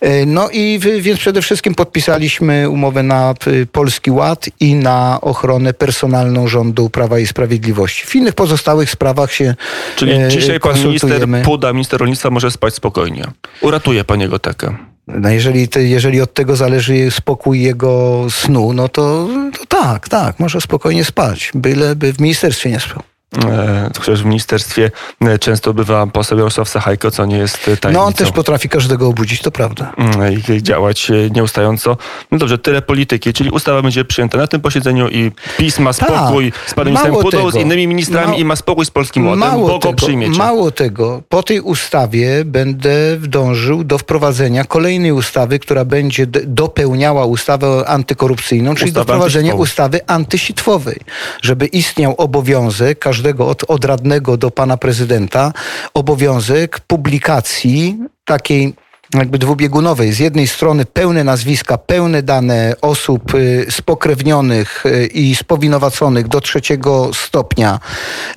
E, 0.00 0.26
No 0.26 0.48
i 0.52 0.80
więc 1.00 1.20
przede 1.20 1.42
wszystkim 1.42 1.74
podpisaliśmy 1.74 2.70
umowę 2.70 3.02
na 3.02 3.34
y, 3.46 3.66
Polski 3.66 4.10
Ład 4.10 4.46
i 4.60 4.74
na 4.74 5.18
ochronę 5.20 5.74
personalną 5.74 6.48
rządu 6.48 6.90
Prawa 6.90 7.18
i 7.18 7.26
Sprawiedliwości. 7.26 8.06
W 8.06 8.14
innych 8.14 8.34
pozostałych 8.34 8.90
sprawach 8.90 9.32
się 9.32 9.54
Czyli 9.96 10.12
e, 10.12 10.28
dzisiaj 10.28 10.60
pan 10.60 10.78
minister. 10.84 11.28
Puda, 11.44 11.72
minister 11.72 12.00
rolnictwa 12.00 12.30
może 12.30 12.50
spać 12.50 12.74
spokojnie. 12.74 13.24
Uratuje 13.60 14.04
pan 14.04 14.25
jego 14.26 14.38
tekę. 14.38 14.76
No 15.06 15.28
jeżeli, 15.28 15.68
te, 15.68 15.84
jeżeli 15.84 16.20
od 16.20 16.34
tego 16.34 16.56
zależy 16.56 17.10
spokój 17.10 17.60
jego 17.62 18.26
snu, 18.30 18.72
no 18.72 18.88
to, 18.88 19.28
to 19.58 19.66
tak, 19.66 20.08
tak, 20.08 20.40
może 20.40 20.60
spokojnie 20.60 21.04
spać, 21.04 21.50
byleby 21.54 22.12
w 22.12 22.20
ministerstwie 22.20 22.70
nie 22.70 22.80
spał. 22.80 23.02
E, 23.34 23.90
chociaż 23.98 24.22
w 24.22 24.24
ministerstwie 24.24 24.90
e, 25.20 25.38
często 25.38 25.74
bywa 25.74 26.06
poseł 26.06 26.38
Jarosław 26.38 26.68
Sachajko, 26.68 27.10
co 27.10 27.26
nie 27.26 27.38
jest 27.38 27.58
tajemnicą. 27.64 27.92
No 27.92 28.04
on 28.04 28.12
też 28.12 28.32
potrafi 28.32 28.68
każdego 28.68 29.08
obudzić, 29.08 29.42
to 29.42 29.50
prawda. 29.50 29.92
Mm, 29.98 30.42
I 30.58 30.62
działać 30.62 31.10
e, 31.10 31.30
nieustająco. 31.30 31.96
No 32.30 32.38
dobrze, 32.38 32.58
tyle 32.58 32.82
polityki, 32.82 33.32
czyli 33.32 33.50
ustawa 33.50 33.82
będzie 33.82 34.04
przyjęta 34.04 34.38
na 34.38 34.46
tym 34.46 34.60
posiedzeniu 34.60 35.08
i 35.08 35.32
PiS 35.58 35.78
ma 35.78 35.94
Tak, 35.94 36.08
spokój 36.08 36.52
z 36.66 36.74
panem 36.74 36.92
ministrem 36.92 37.22
Pudą, 37.22 37.50
z 37.50 37.54
innymi 37.54 37.86
ministrami 37.86 38.40
i 38.40 38.44
ma 38.44 38.56
spokój 38.56 38.84
z 38.84 38.90
Polskim 38.90 39.26
Ładem, 39.26 39.38
Mało 39.38 39.68
bo 39.68 39.74
go 39.74 39.78
tego, 39.78 39.94
przyjmiecie. 39.94 40.38
mało 40.38 40.70
tego, 40.70 41.22
po 41.28 41.42
tej 41.42 41.60
ustawie 41.60 42.44
będę 42.44 43.16
dążył 43.20 43.84
do 43.84 43.98
wprowadzenia 43.98 44.64
kolejnej 44.64 45.12
ustawy, 45.12 45.58
która 45.58 45.84
będzie 45.84 46.26
dopełniała 46.46 47.24
ustawę 47.24 47.84
antykorupcyjną, 47.86 48.74
czyli 48.74 48.92
do 48.92 49.02
wprowadzenia 49.02 49.54
ustawy 49.54 50.06
antysitwowej, 50.06 51.00
żeby 51.42 51.66
istniał 51.66 52.14
obowiązek 52.18 52.98
każdego 52.98 53.15
od, 53.46 53.64
od 53.68 53.84
radnego 53.84 54.36
do 54.36 54.50
pana 54.50 54.76
prezydenta, 54.76 55.52
obowiązek 55.94 56.80
publikacji 56.80 57.98
takiej 58.24 58.74
jakby 59.14 59.38
dwubiegunowej. 59.38 60.12
Z 60.12 60.18
jednej 60.18 60.48
strony 60.48 60.84
pełne 60.84 61.24
nazwiska, 61.24 61.78
pełne 61.78 62.22
dane 62.22 62.74
osób 62.82 63.34
y, 63.34 63.66
spokrewnionych 63.70 64.86
y, 64.86 65.06
i 65.06 65.36
spowinowaconych 65.36 66.28
do 66.28 66.40
trzeciego 66.40 67.10
stopnia, 67.14 67.80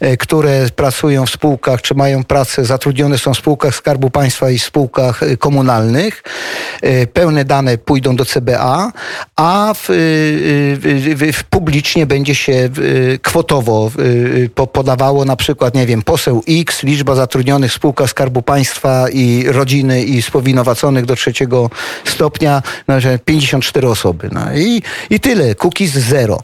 y, 0.03 0.17
które 0.17 0.69
pracują 0.75 1.25
w 1.25 1.29
spółkach, 1.29 1.81
czy 1.81 1.95
mają 1.95 2.23
pracę, 2.23 2.65
zatrudnione 2.65 3.17
są 3.17 3.33
w 3.33 3.37
spółkach 3.37 3.75
Skarbu 3.75 4.09
Państwa 4.09 4.49
i 4.49 4.59
spółkach 4.59 5.21
komunalnych. 5.39 6.23
Pełne 7.13 7.45
dane 7.45 7.77
pójdą 7.77 8.15
do 8.15 8.25
CBA, 8.25 8.91
a 9.35 9.73
w, 9.75 9.89
y, 9.89 11.33
w 11.33 11.43
publicznie 11.43 12.05
będzie 12.05 12.35
się 12.35 12.69
kwotowo 13.21 13.91
po- 14.55 14.67
podawało 14.67 15.25
na 15.25 15.35
przykład, 15.35 15.75
nie 15.75 15.85
wiem, 15.85 16.01
poseł 16.01 16.43
X, 16.47 16.83
liczba 16.83 17.15
zatrudnionych 17.15 17.71
w 17.71 17.75
spółkach 17.75 18.09
Skarbu 18.09 18.41
Państwa 18.41 19.09
i 19.09 19.43
rodziny 19.47 20.03
i 20.03 20.21
spowinowaconych 20.59 21.05
do 21.05 21.15
trzeciego 21.15 21.69
stopnia, 22.05 22.61
no, 22.87 22.99
że 22.99 23.19
54 23.19 23.87
osoby. 23.87 24.29
No. 24.31 24.41
I, 24.55 24.81
I 25.09 25.19
tyle, 25.19 25.55
cookies 25.55 25.91
zero. 25.91 26.39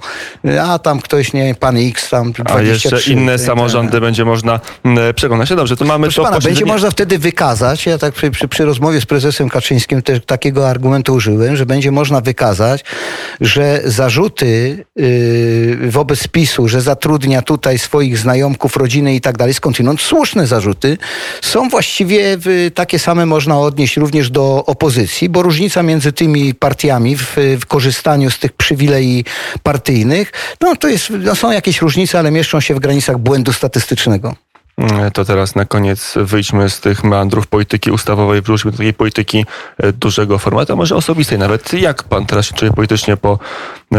A 0.61 0.79
tam 0.79 0.99
ktoś, 0.99 1.33
nie 1.33 1.55
pan 1.55 1.77
X, 1.77 2.09
tam 2.09 2.31
23. 2.31 2.55
A 2.57 2.61
jeszcze 2.61 3.11
inne 3.11 3.37
tak, 3.37 3.45
samorządy 3.45 3.91
tak. 3.91 4.01
będzie 4.01 4.25
można 4.25 4.59
mm, 4.83 5.13
przekonać. 5.13 5.49
No 5.49 5.55
dobrze, 5.55 5.77
to 5.77 5.85
mamy 5.85 6.07
Proszę 6.07 6.21
to 6.21 6.23
pana, 6.23 6.39
będzie 6.39 6.65
można 6.65 6.91
wtedy 6.91 7.17
wykazać, 7.17 7.85
ja 7.85 7.97
tak 7.97 8.13
przy, 8.13 8.31
przy, 8.31 8.47
przy 8.47 8.65
rozmowie 8.65 9.01
z 9.01 9.05
prezesem 9.05 9.49
Kaczyńskim 9.49 10.01
też 10.01 10.19
takiego 10.25 10.69
argumentu 10.69 11.13
użyłem, 11.13 11.55
że 11.55 11.65
będzie 11.65 11.91
można 11.91 12.21
wykazać, 12.21 12.83
że 13.41 13.81
zarzuty 13.85 14.85
yy, 14.95 15.91
wobec 15.91 16.27
PiSu, 16.27 16.67
że 16.67 16.81
zatrudnia 16.81 17.41
tutaj 17.41 17.79
swoich 17.79 18.17
znajomków, 18.17 18.77
rodziny 18.77 19.15
i 19.15 19.21
tak 19.21 19.37
dalej, 19.37 19.53
skądinąd 19.53 20.01
słuszne 20.01 20.47
zarzuty, 20.47 20.97
są 21.41 21.69
właściwie 21.69 22.37
w, 22.37 22.71
takie 22.75 22.99
same 22.99 23.25
można 23.25 23.59
odnieść 23.59 23.97
również 24.05 24.29
do 24.29 24.63
opozycji, 24.65 25.29
bo 25.29 25.41
różnica 25.41 25.83
między 25.83 26.11
tymi 26.13 26.53
partiami 26.53 27.17
w, 27.17 27.35
w 27.61 27.65
korzystaniu 27.65 28.29
z 28.29 28.39
tych 28.39 28.53
przywilei 28.53 29.25
partyjnych, 29.63 30.31
no 30.61 30.75
to 30.75 30.87
jest, 30.87 31.09
no 31.09 31.35
są 31.35 31.51
jakieś 31.51 31.81
różnice, 31.81 32.19
ale 32.19 32.31
mieszczą 32.31 32.59
się 32.61 32.75
w 32.75 32.79
granicach 32.79 33.17
błędu 33.17 33.53
statystycznego. 33.53 34.35
Mm, 34.77 35.11
To 35.11 35.25
teraz 35.25 35.55
na 35.55 35.65
koniec 35.65 36.13
wyjdźmy 36.15 36.69
z 36.69 36.79
tych 36.79 37.03
meandrów 37.03 37.47
polityki 37.47 37.91
ustawowej, 37.91 38.41
wróćmy 38.41 38.71
do 38.71 38.77
takiej 38.77 38.93
polityki 38.93 39.45
e, 39.77 39.93
dużego 39.93 40.37
formatu, 40.39 40.73
a 40.73 40.75
może 40.75 40.95
osobistej 40.95 41.37
nawet. 41.39 41.73
Jak 41.73 42.03
pan 42.03 42.25
teraz 42.25 42.45
się 42.45 42.53
czuje 42.53 42.71
politycznie 42.71 43.17
po, 43.17 43.39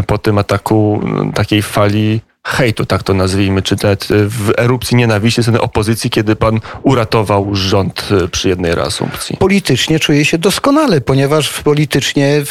po 0.07 0.19
tym 0.19 0.39
ataku 0.39 1.01
m, 1.03 1.33
takiej 1.33 1.63
fali 1.63 2.21
hejtu, 2.47 2.87
tak 2.87 3.03
to 3.03 3.15
nazwijmy, 3.15 3.63
czy 3.63 3.77
nawet 3.83 4.03
e, 4.05 4.07
w 4.11 4.53
erupcji 4.57 4.97
nienawiści 4.97 5.43
strony 5.43 5.61
opozycji, 5.61 6.11
kiedy 6.11 6.37
pan 6.37 6.61
uratował 6.83 7.55
rząd 7.55 8.09
e, 8.25 8.29
przy 8.29 8.49
jednej 8.49 8.75
reasumpcji? 8.75 9.37
politycznie 9.37 10.01
czuję 10.01 10.25
się 10.25 10.39
doskonale, 10.39 11.01
ponieważ 11.01 11.63
politycznie 11.63 12.43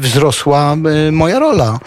wzrosła 0.00 0.76
y, 1.08 1.12
moja 1.12 1.38
rola 1.38 1.78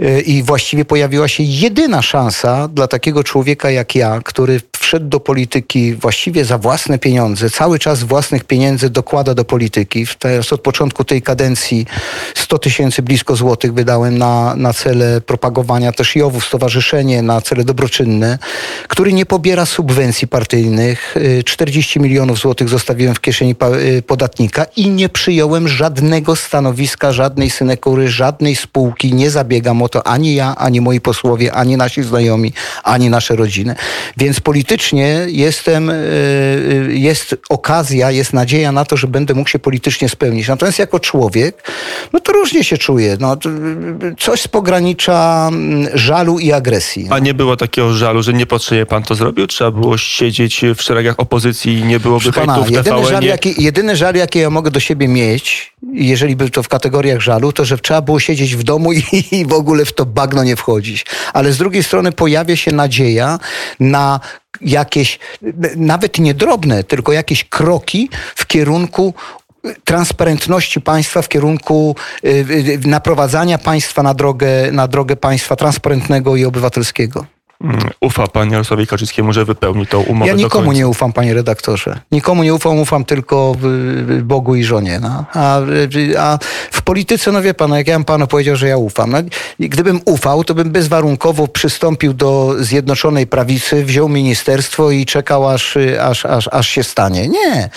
Y, 0.00 0.20
i 0.20 0.42
właściwie 0.42 0.84
pojawiła 0.84 1.28
się 1.28 1.42
jedyna 1.42 2.02
szansa 2.02 2.68
dla 2.68 2.88
takiego 2.88 3.24
człowieka 3.24 3.70
jak 3.70 3.94
ja, 3.94 4.20
który 4.24 4.60
wszedł 4.78 5.08
do 5.08 5.20
polityki 5.20 5.94
właściwie 5.94 6.44
za 6.44 6.58
własne 6.58 6.98
pieniądze, 6.98 7.50
cały 7.50 7.78
czas 7.78 8.02
własnych 8.02 8.44
pieniędzy 8.44 8.90
dokłada 8.90 9.34
do 9.34 9.44
polityki. 9.44 10.06
Teraz 10.18 10.52
od 10.52 10.60
początku 10.60 11.04
tej 11.04 11.22
kadencji 11.22 11.86
100 12.34 12.58
tysięcy 12.58 13.02
blisko 13.02 13.36
złotych 13.36 13.74
wydałem 13.74 14.18
na, 14.18 14.56
na 14.56 14.72
cele 14.72 15.20
propagowania 15.20 15.92
też 15.92 16.16
JOW-u, 16.16 16.40
na 17.04 17.40
cele 17.40 17.64
dobroczynne, 17.64 18.38
który 18.88 19.12
nie 19.12 19.26
pobiera 19.26 19.66
subwencji 19.66 20.28
partyjnych. 20.28 21.16
Y, 21.16 21.44
40 21.44 22.00
milionów 22.00 22.38
złotych 22.38 22.68
zostawiłem 22.68 23.14
w 23.14 23.20
kieszeni 23.20 23.54
y, 23.98 24.02
podatnika 24.02 24.66
i 24.76 24.90
nie 24.90 25.08
przyjąłem 25.08 25.68
żadnego 25.68 26.36
stanowiska, 26.36 27.12
żadnej 27.12 27.50
synekury, 27.50 28.08
żadnej 28.08 28.56
spółki. 28.56 29.14
Nie 29.14 29.30
zabiegam 29.30 29.82
o 29.82 29.88
to 29.88 30.06
ani 30.06 30.34
ja, 30.34 30.56
ani 30.56 30.80
moi 30.80 31.00
posłowie, 31.00 31.52
ani 31.52 31.76
nasi 31.76 32.02
znajomi, 32.02 32.52
ani 32.84 33.10
nasze 33.10 33.36
rodziny. 33.36 33.74
Więc 34.16 34.40
politycznie 34.40 35.26
jestem, 35.28 35.90
y, 35.90 35.92
y, 35.92 36.98
jest 36.98 37.36
okazja, 37.48 38.10
jest 38.10 38.32
nadzieja 38.32 38.72
na 38.72 38.84
to, 38.84 38.96
że 38.96 39.06
będę 39.06 39.34
mógł 39.34 39.48
się 39.48 39.58
politycznie 39.58 40.08
spełnić. 40.08 40.48
Natomiast 40.48 40.78
jako 40.78 41.00
człowiek, 41.00 41.62
no 42.12 42.20
to 42.20 42.32
różnie 42.32 42.64
się 42.64 42.78
czuję. 42.78 43.16
No, 43.20 43.34
y, 43.34 44.06
y, 44.06 44.14
coś 44.18 44.42
z 44.42 44.48
pogranicza 44.48 45.48
mm, 45.48 45.88
żalu 45.94 46.38
i 46.38 46.52
agresji. 46.52 46.89
A 47.10 47.18
nie 47.18 47.34
było 47.34 47.56
takiego 47.56 47.92
żalu, 47.92 48.22
że 48.22 48.32
niepotrzebnie 48.32 48.86
pan 48.86 49.02
to 49.02 49.14
zrobił? 49.14 49.46
Trzeba 49.46 49.70
było 49.70 49.98
siedzieć 49.98 50.60
w 50.76 50.82
szeregach 50.82 51.14
opozycji 51.20 51.78
i 51.78 51.84
nie 51.84 52.00
byłoby 52.00 52.32
pana, 52.32 52.54
hejtu 52.54 52.68
w 52.68 52.72
jedyny 52.72 53.06
żal, 53.06 53.22
jaki, 53.22 53.62
jedyny 53.62 53.96
żal, 53.96 54.14
jaki 54.14 54.38
ja 54.38 54.50
mogę 54.50 54.70
do 54.70 54.80
siebie 54.80 55.08
mieć, 55.08 55.72
jeżeli 55.92 56.36
by 56.36 56.50
to 56.50 56.62
w 56.62 56.68
kategoriach 56.68 57.20
żalu, 57.20 57.52
to 57.52 57.64
że 57.64 57.78
trzeba 57.78 58.02
było 58.02 58.20
siedzieć 58.20 58.56
w 58.56 58.62
domu 58.62 58.92
i, 58.98 59.02
i 59.32 59.46
w 59.46 59.52
ogóle 59.52 59.84
w 59.84 59.92
to 59.92 60.06
bagno 60.06 60.44
nie 60.44 60.56
wchodzić. 60.56 61.06
Ale 61.32 61.52
z 61.52 61.58
drugiej 61.58 61.82
strony 61.82 62.12
pojawia 62.12 62.56
się 62.56 62.72
nadzieja 62.72 63.38
na 63.80 64.20
jakieś, 64.60 65.18
nawet 65.76 66.18
nie 66.18 66.34
drobne, 66.34 66.84
tylko 66.84 67.12
jakieś 67.12 67.44
kroki 67.44 68.08
w 68.34 68.46
kierunku 68.46 69.14
transparentności 69.84 70.80
państwa 70.80 71.22
w 71.22 71.28
kierunku 71.28 71.96
y, 72.24 72.28
y, 72.84 72.88
naprowadzania 72.88 73.58
państwa 73.58 74.02
na 74.02 74.14
drogę, 74.14 74.72
na 74.72 74.88
drogę 74.88 75.16
państwa 75.16 75.56
transparentnego 75.56 76.36
i 76.36 76.44
obywatelskiego. 76.44 77.26
Mm, 77.64 77.78
Ufa 78.00 78.26
pan 78.26 78.50
Jarosławowi 78.50 78.86
Kaczyńskiemu, 78.86 79.32
że 79.32 79.44
wypełni 79.44 79.86
tą 79.86 80.00
umowę 80.00 80.30
Ja 80.30 80.36
nikomu 80.36 80.72
nie 80.72 80.88
ufam, 80.88 81.12
panie 81.12 81.34
redaktorze. 81.34 82.00
Nikomu 82.12 82.42
nie 82.42 82.54
ufam, 82.54 82.78
ufam 82.78 83.04
tylko 83.04 83.56
Bogu 84.22 84.54
i 84.54 84.64
żonie. 84.64 85.00
No. 85.02 85.24
A, 85.34 85.60
a 86.18 86.38
w 86.70 86.82
polityce, 86.82 87.32
no 87.32 87.42
wie 87.42 87.54
pan, 87.54 87.70
jak 87.70 87.86
ja 87.86 87.94
bym 87.94 88.04
panu 88.04 88.26
powiedział, 88.26 88.56
że 88.56 88.68
ja 88.68 88.76
ufam. 88.76 89.10
No, 89.10 89.18
gdybym 89.58 90.00
ufał, 90.04 90.44
to 90.44 90.54
bym 90.54 90.70
bezwarunkowo 90.70 91.48
przystąpił 91.48 92.14
do 92.14 92.54
Zjednoczonej 92.58 93.26
Prawicy, 93.26 93.84
wziął 93.84 94.08
ministerstwo 94.08 94.90
i 94.90 95.06
czekał, 95.06 95.48
aż, 95.48 95.76
aż, 96.00 96.26
aż, 96.26 96.48
aż 96.52 96.68
się 96.68 96.84
stanie. 96.84 97.28
Nie, 97.28 97.70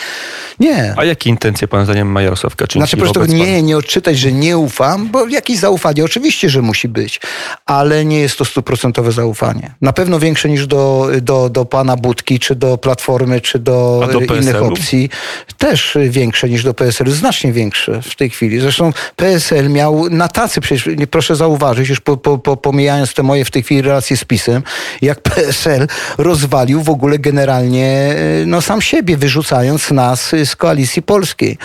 nie. 0.59 0.93
A 0.97 1.05
jakie 1.05 1.29
intencje 1.29 1.67
pan 1.67 1.85
zdaniem 1.85 2.07
ma 2.07 2.21
Jarosław 2.21 2.55
Kaczyński 2.55 2.79
Znaczy 2.79 2.97
proszę 2.97 3.13
tego 3.13 3.45
nie, 3.45 3.63
nie 3.63 3.77
odczytać, 3.77 4.17
że 4.17 4.31
nie 4.31 4.57
ufam, 4.57 5.07
bo 5.07 5.27
jakieś 5.27 5.59
zaufanie 5.59 6.05
oczywiście, 6.05 6.49
że 6.49 6.61
musi 6.61 6.87
być, 6.87 7.21
ale 7.65 8.05
nie 8.05 8.19
jest 8.19 8.37
to 8.37 8.45
stuprocentowe 8.45 9.11
zaufanie. 9.11 9.72
Na 9.81 9.93
pewno 9.93 10.19
większe 10.19 10.49
niż 10.49 10.67
do, 10.67 11.09
do, 11.21 11.49
do 11.49 11.65
pana 11.65 11.95
Budki, 11.95 12.39
czy 12.39 12.55
do 12.55 12.77
Platformy, 12.77 13.41
czy 13.41 13.59
do, 13.59 14.07
do 14.11 14.19
innych 14.19 14.27
PSL-u? 14.27 14.67
opcji. 14.67 15.09
Też 15.57 15.97
większe 16.09 16.49
niż 16.49 16.63
do 16.63 16.73
PSL-u, 16.73 17.11
znacznie 17.11 17.53
większe 17.53 18.01
w 18.01 18.15
tej 18.15 18.29
chwili. 18.29 18.59
Zresztą 18.59 18.93
PSL 19.15 19.69
miał 19.69 20.09
na 20.09 20.27
tacy, 20.27 20.61
przecież 20.61 20.89
proszę 21.11 21.35
zauważyć, 21.35 21.89
już 21.89 21.99
po, 21.99 22.17
po, 22.17 22.37
po, 22.37 22.57
pomijając 22.57 23.13
te 23.13 23.23
moje 23.23 23.45
w 23.45 23.51
tej 23.51 23.63
chwili 23.63 23.81
relacje 23.81 24.17
z 24.17 24.23
PiSem, 24.25 24.63
jak 25.01 25.21
PSL 25.29 25.87
rozwalił 26.17 26.83
w 26.83 26.89
ogóle 26.89 27.19
generalnie 27.19 27.87
e, 27.87 28.45
no, 28.45 28.61
sam 28.61 28.81
siebie, 28.81 29.17
wyrzucając 29.17 29.91
nas 29.91 30.33
e, 30.33 30.45
z 30.45 30.55
koalicji 30.55 31.01
polskiej. 31.01 31.57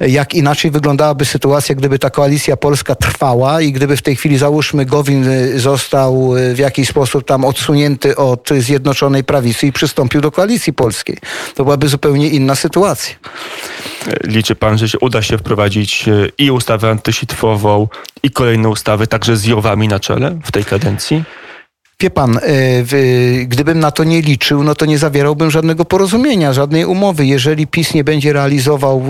Jak 0.00 0.34
inaczej 0.34 0.70
wyglądałaby 0.70 1.24
sytuacja, 1.24 1.74
gdyby 1.74 1.98
ta 1.98 2.10
koalicja 2.10 2.56
polska 2.56 2.94
trwała 2.94 3.60
i 3.60 3.72
gdyby 3.72 3.96
w 3.96 4.02
tej 4.02 4.16
chwili, 4.16 4.38
załóżmy, 4.38 4.86
Gowin 4.86 5.28
e, 5.28 5.58
został 5.58 6.36
e, 6.36 6.54
w 6.54 6.58
jakiś 6.58 6.88
sposób 6.88 7.26
tam 7.26 7.44
odsunięty 7.56 8.16
od 8.16 8.48
Zjednoczonej 8.58 9.24
Prawicy 9.24 9.66
i 9.66 9.72
przystąpił 9.72 10.20
do 10.20 10.30
koalicji 10.30 10.72
polskiej. 10.72 11.16
To 11.54 11.64
byłaby 11.64 11.88
zupełnie 11.88 12.28
inna 12.28 12.54
sytuacja. 12.54 13.14
Liczy 14.24 14.54
pan, 14.54 14.78
że 14.78 14.88
się 14.88 14.98
uda 14.98 15.22
się 15.22 15.38
wprowadzić 15.38 16.08
e, 16.08 16.12
i 16.38 16.50
ustawę 16.50 16.90
antysitwową, 16.90 17.88
i 18.22 18.30
kolejne 18.30 18.68
ustawy, 18.68 19.06
także 19.06 19.36
z 19.36 19.44
Jowami 19.44 19.88
na 19.88 20.00
czele 20.00 20.38
w 20.44 20.52
tej 20.52 20.64
kadencji? 20.64 21.24
Wie 22.00 22.10
pan, 22.10 22.38
e, 22.38 22.42
gdybym 23.44 23.80
na 23.80 23.90
to 23.90 24.04
nie 24.04 24.22
liczył, 24.22 24.64
no 24.64 24.74
to 24.74 24.86
nie 24.86 24.98
zawierałbym 24.98 25.50
żadnego 25.50 25.84
porozumienia, 25.84 26.52
żadnej 26.52 26.84
umowy. 26.84 27.26
Jeżeli 27.26 27.66
PiS 27.66 27.94
nie 27.94 28.04
będzie 28.04 28.32
realizował 28.32 29.02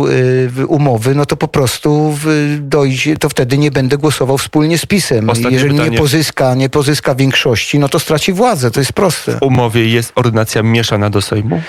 e, 0.60 0.66
umowy, 0.66 1.14
no 1.14 1.26
to 1.26 1.36
po 1.36 1.48
prostu 1.48 2.18
dojdzie, 2.58 3.16
to 3.16 3.28
wtedy 3.28 3.58
nie 3.58 3.70
będę 3.70 3.98
głosował 3.98 4.38
wspólnie 4.38 4.78
z 4.78 4.86
PiSem. 4.86 5.30
Ostatnie 5.30 5.50
Jeżeli 5.50 5.74
nie 5.74 5.80
pytanie. 5.80 5.98
pozyska, 5.98 6.54
nie 6.54 6.68
pozyska 6.68 7.14
większości, 7.14 7.78
no 7.78 7.88
to 7.88 7.98
straci 7.98 8.32
władzę. 8.32 8.70
To 8.70 8.80
jest 8.80 8.92
proste. 8.92 9.32
W 9.32 9.42
umowie 9.42 9.88
jest 9.88 10.12
ordynacja 10.14 10.62
mieszana 10.62 11.10
do 11.10 11.22
Sejmu? 11.22 11.60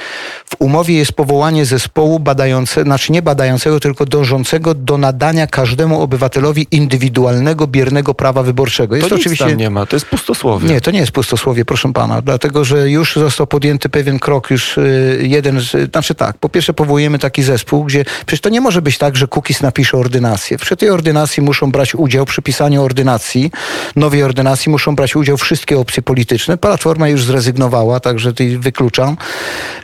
W 0.46 0.56
umowie 0.60 0.96
jest 0.96 1.14
powołanie 1.14 1.66
zespołu 1.66 2.20
badającego, 2.20 2.86
znaczy 2.86 3.12
nie 3.12 3.22
badającego, 3.22 3.80
tylko 3.80 4.06
dążącego 4.06 4.74
do 4.74 4.98
nadania 4.98 5.48
każdemu 5.48 6.02
obywatelowi 6.02 6.68
indywidualnego, 6.72 7.68
biernego 7.68 8.14
prawa 8.14 8.44
wyborczego. 8.44 8.96
Jest 8.96 9.06
to 9.06 9.10
to 9.10 9.16
nic 9.16 9.26
oczywiście. 9.26 9.56
nie 9.56 9.70
ma, 9.70 9.86
to 9.86 9.96
jest 9.96 10.06
pustosłowie. 10.06 10.70
Nie, 10.70 10.82
to 10.82 10.92
nie 10.92 11.00
jest 11.00 11.07
pustosłowie, 11.12 11.66
proszę 11.66 11.94
pana, 11.94 12.22
dlatego 12.22 12.66
że 12.66 12.90
już 12.90 13.16
został 13.16 13.48
podjęty 13.48 13.90
pewien 13.90 14.20
krok, 14.20 14.52
już 14.52 14.78
y, 14.78 15.20
jeden, 15.22 15.62
z, 15.62 15.92
znaczy 15.92 16.16
tak, 16.16 16.38
po 16.38 16.50
pierwsze 16.50 16.74
powołujemy 16.74 17.20
taki 17.20 17.44
zespół, 17.44 17.84
gdzie 17.84 18.06
przecież 18.26 18.42
to 18.42 18.50
nie 18.50 18.62
może 18.62 18.82
być 18.82 18.98
tak, 18.98 19.16
że 19.16 19.28
Kukiz 19.28 19.62
napisze 19.62 19.98
ordynację. 19.98 20.58
Przy 20.58 20.78
tej 20.78 20.90
ordynacji 20.90 21.44
muszą 21.44 21.72
brać 21.72 21.96
udział, 21.96 22.26
przy 22.26 22.42
pisaniu 22.42 22.84
ordynacji, 22.84 23.52
nowej 23.96 24.24
ordynacji 24.24 24.70
muszą 24.72 24.96
brać 24.96 25.16
udział 25.16 25.38
wszystkie 25.38 25.80
opcje 25.80 26.04
polityczne. 26.04 26.58
Platforma 26.58 27.08
już 27.10 27.24
zrezygnowała, 27.24 28.00
także 28.00 28.34
tej 28.34 28.58
wykluczam, 28.58 29.18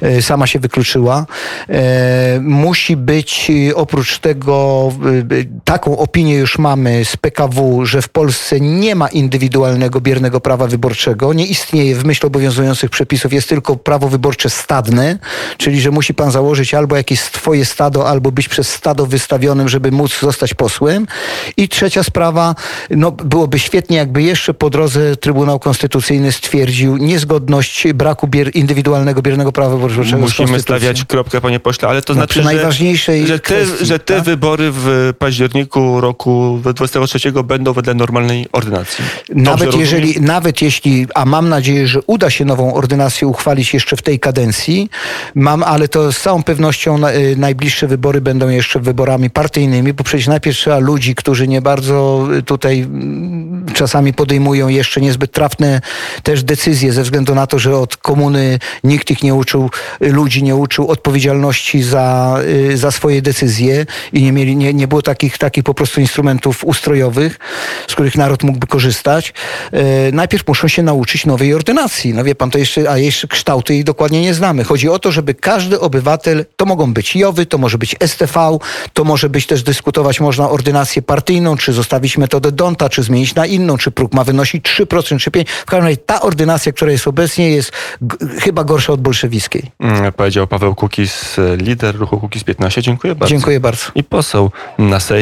y, 0.03 0.21
sama 0.21 0.47
się 0.47 0.59
wykluczyła. 0.59 1.25
E, 1.69 2.39
musi 2.41 2.97
być 2.97 3.51
y, 3.69 3.75
oprócz 3.75 4.19
tego, 4.19 4.91
taką 5.63 5.97
opinię 5.97 6.35
już 6.35 6.57
mamy 6.57 7.05
z 7.05 7.17
PKW, 7.17 7.85
że 7.85 8.01
w 8.01 8.09
Polsce 8.09 8.59
nie 8.59 8.95
ma 8.95 9.07
indywidualnego 9.07 10.01
biernego 10.01 10.39
prawa 10.39 10.67
wyborczego, 10.67 11.12
nie 11.33 11.45
istnieje 11.45 11.95
w 11.95 12.05
myśl 12.05 12.27
obowiązujących 12.27 12.89
przepisów, 12.89 13.33
jest 13.33 13.49
tylko 13.49 13.75
prawo 13.75 14.09
wyborcze 14.09 14.49
stadne, 14.49 15.19
czyli 15.57 15.81
że 15.81 15.91
musi 15.91 16.13
pan 16.13 16.31
założyć 16.31 16.73
albo 16.73 16.95
jakieś 16.95 17.19
swoje 17.19 17.65
stado, 17.65 18.09
albo 18.09 18.31
być 18.31 18.49
przez 18.49 18.69
stado 18.69 19.05
wystawionym, 19.05 19.69
żeby 19.69 19.91
móc 19.91 20.19
zostać 20.19 20.53
posłem. 20.53 21.07
I 21.57 21.69
trzecia 21.69 22.03
sprawa, 22.03 22.55
no 22.89 23.11
byłoby 23.11 23.59
świetnie, 23.59 23.97
jakby 23.97 24.23
jeszcze 24.23 24.53
po 24.53 24.69
drodze 24.69 25.15
Trybunał 25.15 25.59
Konstytucyjny 25.59 26.31
stwierdził 26.31 26.97
niezgodność 26.97 27.87
braku 27.93 28.27
bier, 28.27 28.55
indywidualnego 28.55 29.21
biernego 29.21 29.51
prawa 29.51 29.75
wyborczego 29.75 30.17
Musimy 30.17 30.59
stawiać 30.59 31.05
kropkę, 31.05 31.41
panie 31.41 31.59
pośle, 31.59 31.87
ale 31.89 32.01
to 32.01 32.13
No, 32.13 32.17
znaczy, 32.17 32.43
że, 32.43 33.27
że 33.27 33.39
te, 33.39 33.39
kwestii, 33.39 33.85
że 33.85 33.99
te 33.99 34.15
tak? 34.15 34.23
wybory 34.23 34.71
w 34.73 35.13
październiku 35.19 36.01
roku 36.01 36.59
23 36.73 37.31
będą 37.43 37.73
wedle 37.73 37.93
normalnej 37.93 38.47
ordynacji. 38.51 39.05
Dobrze 39.29 39.43
Nawet 39.43 39.65
rozumiem? 39.65 39.85
jeżeli, 39.85 40.21
nawet 40.21 40.61
jeśli, 40.61 41.02
a 41.15 41.25
mam 41.25 41.49
nadzieję, 41.49 41.87
że 41.87 41.99
uda 42.07 42.29
się 42.29 42.45
nową 42.45 42.73
ordynację 42.73 43.27
uchwalić 43.27 43.73
jeszcze 43.73 43.95
w 43.95 44.01
tej 44.01 44.19
kadencji, 44.19 44.89
mam, 45.35 45.63
ale 45.63 45.87
to 45.87 46.11
z 46.11 46.19
całą 46.19 46.43
pewnością 46.43 47.07
y, 47.07 47.35
najbliższe 47.37 47.87
wybory 47.87 48.21
będą 48.21 48.49
jeszcze 48.49 48.79
wyborami 48.79 49.29
partyjnymi, 49.29 49.93
bo 49.93 50.03
przecież 50.03 50.27
najpierw 50.27 50.57
trzeba 50.57 50.79
ludzi, 50.79 51.15
którzy 51.15 51.47
nie 51.47 51.61
bardzo 51.61 52.27
y, 52.37 52.43
tutaj 52.43 52.79
mm, 52.79 53.65
czasami 53.73 54.13
podejmują 54.13 54.67
jeszcze 54.67 55.01
niezbyt 55.01 55.31
trafne 55.31 55.81
też 56.23 56.43
decyzje 56.43 56.93
ze 56.93 57.03
względu 57.03 57.35
na 57.35 57.47
to, 57.47 57.59
że 57.59 57.77
od 57.77 57.97
komuny 57.97 58.59
nikt 58.83 59.11
ich 59.11 59.23
nie 59.23 59.35
uczył, 59.35 59.69
y, 60.01 60.11
ludzi 60.11 60.43
nie 60.43 60.55
uczył 60.55 60.87
odpowiedzialności 60.87 61.83
za, 61.83 62.37
za 62.73 62.91
swoje 62.91 63.21
decyzje 63.21 63.85
i 64.13 64.23
nie 64.23 64.31
mieli, 64.31 64.55
nie, 64.55 64.73
nie 64.73 64.87
było 64.87 65.01
takich, 65.01 65.37
takich 65.37 65.63
po 65.63 65.73
prostu 65.73 66.01
instrumentów 66.01 66.63
ustrojowych, 66.63 67.39
z 67.87 67.93
których 67.93 68.15
naród 68.15 68.43
mógłby 68.43 68.67
korzystać. 68.67 69.33
Najpierw 70.13 70.47
muszą 70.47 70.67
się 70.67 70.83
nauczyć 70.83 70.92
nowej 71.25 71.53
ordynacji. 71.53 72.13
No 72.13 72.23
wie 72.23 72.35
pan, 72.35 72.49
to 72.51 72.57
jeszcze, 72.57 72.91
a 72.91 72.97
jeszcze 72.97 73.27
kształty 73.27 73.73
jej 73.73 73.83
dokładnie 73.83 74.21
nie 74.21 74.33
znamy. 74.33 74.63
Chodzi 74.63 74.89
o 74.89 74.99
to, 74.99 75.11
żeby 75.11 75.33
każdy 75.33 75.79
obywatel, 75.79 76.45
to 76.55 76.65
mogą 76.65 76.93
być 76.93 77.15
JOWy, 77.15 77.45
to 77.45 77.57
może 77.57 77.77
być 77.77 77.95
STV, 78.05 78.57
to 78.93 79.03
może 79.03 79.29
być 79.29 79.47
też 79.47 79.63
dyskutować 79.63 80.19
można 80.19 80.49
ordynację 80.49 81.01
partyjną, 81.01 81.57
czy 81.57 81.73
zostawić 81.73 82.17
metodę 82.17 82.51
Donta, 82.51 82.89
czy 82.89 83.03
zmienić 83.03 83.35
na 83.35 83.45
inną, 83.45 83.77
czy 83.77 83.91
próg 83.91 84.13
ma 84.13 84.23
wynosić 84.23 84.65
3%, 84.65 85.19
czy 85.19 85.31
5%. 85.31 85.45
W 85.47 85.65
każdym 85.65 85.83
razie 85.83 85.97
ta 85.97 86.21
ordynacja, 86.21 86.71
która 86.71 86.91
jest 86.91 87.07
obecnie, 87.07 87.49
jest 87.49 87.71
chyba 88.39 88.63
gorsza 88.63 88.93
od 88.93 89.01
bolszewickiej. 89.01 89.71
Mm, 89.79 90.13
Powiedział 90.13 90.47
Paweł 90.47 90.75
Kukiz, 90.75 91.35
lider 91.57 91.95
ruchu 91.95 92.19
Kukiz 92.19 92.43
15. 92.43 92.81
Dziękuję 92.81 93.15
bardzo. 93.15 93.29
Dziękuję 93.35 93.59
bardzo. 93.59 93.85
I 93.95 94.03
poseł 94.03 94.51
na 94.77 94.99
Sejm. 94.99 95.13